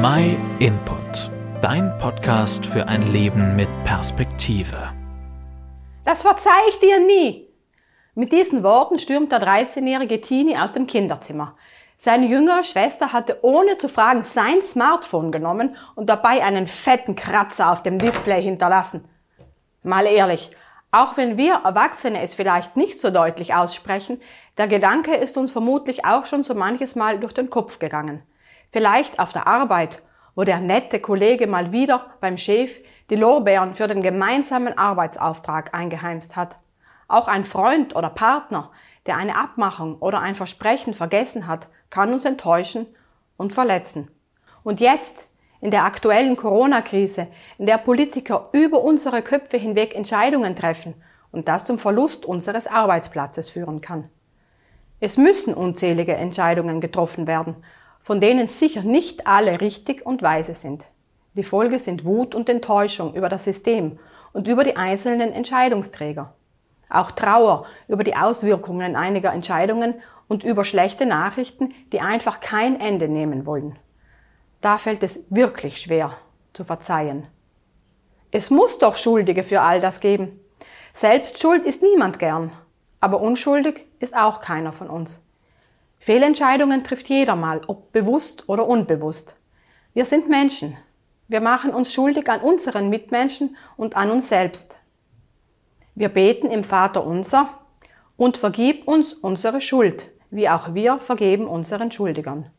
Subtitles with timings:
[0.00, 1.28] My Input,
[1.60, 4.92] dein Podcast für ein Leben mit Perspektive.
[6.04, 7.48] Das verzeih ich dir nie.
[8.14, 11.56] Mit diesen Worten stürmt der 13-jährige Teenie aus dem Kinderzimmer.
[11.96, 17.72] Seine jüngere Schwester hatte ohne zu fragen sein Smartphone genommen und dabei einen fetten Kratzer
[17.72, 19.04] auf dem Display hinterlassen.
[19.82, 20.52] Mal ehrlich,
[20.92, 24.20] auch wenn wir Erwachsene es vielleicht nicht so deutlich aussprechen,
[24.58, 28.22] der Gedanke ist uns vermutlich auch schon so manches Mal durch den Kopf gegangen.
[28.70, 30.02] Vielleicht auf der Arbeit,
[30.34, 36.36] wo der nette Kollege mal wieder beim Chef die Lorbeeren für den gemeinsamen Arbeitsauftrag eingeheimst
[36.36, 36.58] hat.
[37.08, 38.70] Auch ein Freund oder Partner,
[39.06, 42.86] der eine Abmachung oder ein Versprechen vergessen hat, kann uns enttäuschen
[43.38, 44.10] und verletzen.
[44.62, 45.26] Und jetzt,
[45.60, 50.94] in der aktuellen Corona-Krise, in der Politiker über unsere Köpfe hinweg Entscheidungen treffen
[51.32, 54.10] und das zum Verlust unseres Arbeitsplatzes führen kann.
[55.00, 57.56] Es müssen unzählige Entscheidungen getroffen werden
[58.08, 60.82] von denen sicher nicht alle richtig und weise sind.
[61.34, 63.98] Die Folge sind Wut und Enttäuschung über das System
[64.32, 66.32] und über die einzelnen Entscheidungsträger.
[66.88, 69.92] Auch Trauer über die Auswirkungen einiger Entscheidungen
[70.26, 73.78] und über schlechte Nachrichten, die einfach kein Ende nehmen wollen.
[74.62, 76.16] Da fällt es wirklich schwer
[76.54, 77.26] zu verzeihen.
[78.30, 80.40] Es muss doch Schuldige für all das geben.
[80.94, 82.52] Selbstschuld ist niemand gern,
[83.00, 85.22] aber unschuldig ist auch keiner von uns.
[85.98, 89.36] Fehlentscheidungen trifft jeder mal, ob bewusst oder unbewusst.
[89.94, 90.76] Wir sind Menschen.
[91.26, 94.76] Wir machen uns schuldig an unseren Mitmenschen und an uns selbst.
[95.94, 97.48] Wir beten im Vater unser
[98.16, 102.50] und vergib uns unsere Schuld, wie auch wir vergeben unseren Schuldigern.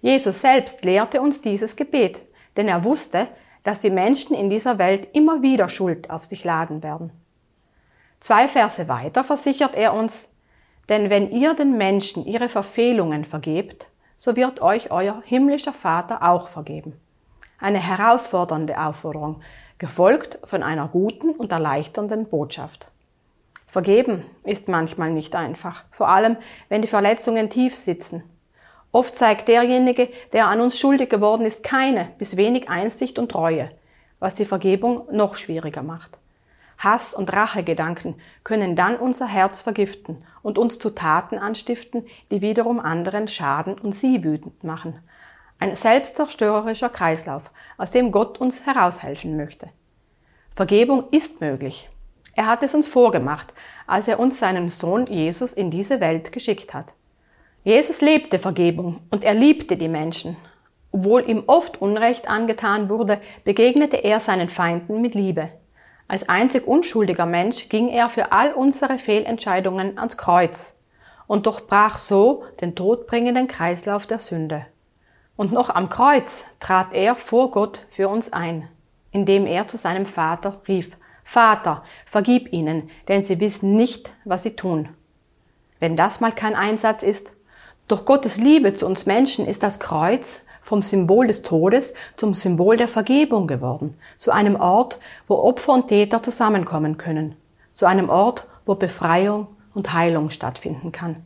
[0.00, 2.20] Jesus selbst lehrte uns dieses Gebet,
[2.56, 3.28] denn er wusste,
[3.62, 7.10] dass die Menschen in dieser Welt immer wieder Schuld auf sich laden werden.
[8.20, 10.28] Zwei Verse weiter versichert er uns,
[10.88, 16.48] denn wenn ihr den Menschen ihre Verfehlungen vergebt, so wird euch euer himmlischer Vater auch
[16.48, 16.94] vergeben.
[17.58, 19.42] Eine herausfordernde Aufforderung,
[19.78, 22.88] gefolgt von einer guten und erleichternden Botschaft.
[23.66, 26.36] Vergeben ist manchmal nicht einfach, vor allem
[26.68, 28.22] wenn die Verletzungen tief sitzen.
[28.92, 33.72] Oft zeigt derjenige, der an uns schuldig geworden ist, keine bis wenig Einsicht und Treue,
[34.20, 36.18] was die Vergebung noch schwieriger macht.
[36.78, 42.80] Hass und Rachegedanken können dann unser Herz vergiften und uns zu Taten anstiften, die wiederum
[42.80, 44.98] anderen schaden und sie wütend machen.
[45.58, 49.68] Ein selbstzerstörerischer Kreislauf, aus dem Gott uns heraushelfen möchte.
[50.54, 51.88] Vergebung ist möglich.
[52.34, 53.54] Er hat es uns vorgemacht,
[53.86, 56.92] als er uns seinen Sohn Jesus in diese Welt geschickt hat.
[57.62, 60.36] Jesus lebte Vergebung und er liebte die Menschen.
[60.92, 65.50] Obwohl ihm oft Unrecht angetan wurde, begegnete er seinen Feinden mit Liebe.
[66.06, 70.76] Als einzig unschuldiger Mensch ging er für all unsere Fehlentscheidungen ans Kreuz
[71.26, 74.66] und durchbrach so den todbringenden Kreislauf der Sünde.
[75.36, 78.68] Und noch am Kreuz trat er vor Gott für uns ein,
[79.10, 84.56] indem er zu seinem Vater rief, Vater, vergib ihnen, denn sie wissen nicht, was sie
[84.56, 84.90] tun.
[85.80, 87.30] Wenn das mal kein Einsatz ist,
[87.88, 92.76] durch Gottes Liebe zu uns Menschen ist das Kreuz vom Symbol des Todes zum Symbol
[92.76, 94.98] der Vergebung geworden, zu einem Ort,
[95.28, 97.36] wo Opfer und Täter zusammenkommen können,
[97.74, 101.16] zu einem Ort, wo Befreiung und Heilung stattfinden kann.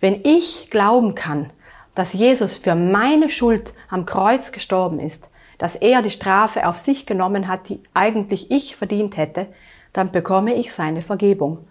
[0.00, 1.50] Wenn ich glauben kann,
[1.94, 7.06] dass Jesus für meine Schuld am Kreuz gestorben ist, dass er die Strafe auf sich
[7.06, 9.46] genommen hat, die eigentlich ich verdient hätte,
[9.92, 11.66] dann bekomme ich seine Vergebung.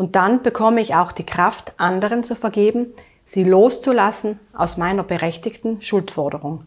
[0.00, 2.86] Und dann bekomme ich auch die Kraft, anderen zu vergeben,
[3.26, 6.64] sie loszulassen aus meiner berechtigten Schuldforderung.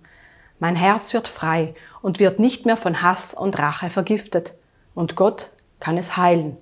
[0.59, 1.73] Mein Herz wird frei
[2.03, 4.53] und wird nicht mehr von Hass und Rache vergiftet,
[4.93, 5.49] und Gott
[5.79, 6.57] kann es heilen.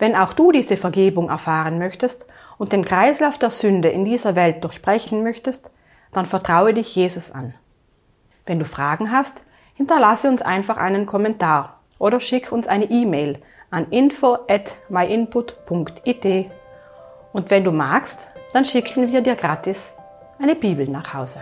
[0.00, 2.26] Wenn auch du diese Vergebung erfahren möchtest
[2.58, 5.70] und den Kreislauf der Sünde in dieser Welt durchbrechen möchtest,
[6.10, 7.54] dann vertraue dich Jesus an.
[8.44, 9.36] Wenn du Fragen hast,
[9.74, 13.38] hinterlasse uns einfach einen Kommentar oder schick uns eine E-Mail
[13.70, 16.50] an info at myinput.it.
[17.32, 18.18] Und wenn du magst,
[18.52, 19.94] dann schicken wir dir gratis
[20.40, 21.40] eine Bibel nach Hause.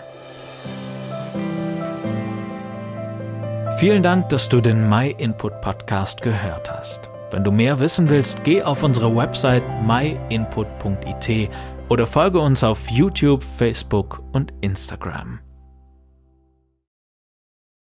[3.78, 7.08] Vielen Dank, dass du den My Input Podcast gehört hast.
[7.30, 11.48] Wenn du mehr wissen willst, geh auf unsere Website myinput.it
[11.88, 15.40] oder folge uns auf YouTube, Facebook und Instagram.